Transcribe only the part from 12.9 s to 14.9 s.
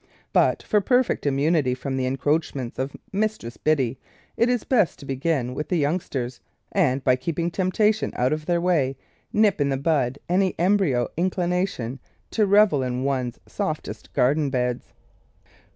one's softest garden beds.